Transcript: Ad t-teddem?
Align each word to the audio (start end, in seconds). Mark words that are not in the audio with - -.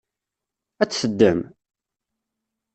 Ad 0.81 0.89
t-teddem? 0.89 1.39